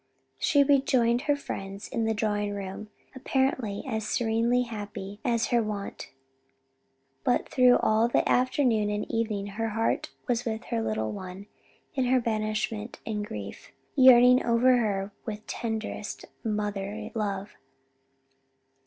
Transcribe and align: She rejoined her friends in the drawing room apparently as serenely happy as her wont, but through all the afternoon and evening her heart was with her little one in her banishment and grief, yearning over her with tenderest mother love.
She 0.39 0.63
rejoined 0.63 1.21
her 1.29 1.35
friends 1.35 1.87
in 1.87 2.05
the 2.05 2.15
drawing 2.15 2.55
room 2.55 2.89
apparently 3.13 3.83
as 3.87 4.07
serenely 4.07 4.63
happy 4.63 5.19
as 5.23 5.49
her 5.49 5.61
wont, 5.61 6.09
but 7.23 7.47
through 7.47 7.77
all 7.77 8.07
the 8.07 8.27
afternoon 8.27 8.89
and 8.89 9.05
evening 9.11 9.45
her 9.45 9.69
heart 9.69 10.09
was 10.27 10.43
with 10.43 10.63
her 10.71 10.81
little 10.81 11.11
one 11.11 11.45
in 11.93 12.05
her 12.05 12.19
banishment 12.19 12.99
and 13.05 13.23
grief, 13.23 13.71
yearning 13.95 14.43
over 14.43 14.77
her 14.77 15.11
with 15.27 15.45
tenderest 15.45 16.25
mother 16.43 17.11
love. 17.13 17.51